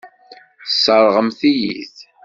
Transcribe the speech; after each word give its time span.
Tesseṛɣemt-iyi-t. 0.65 1.97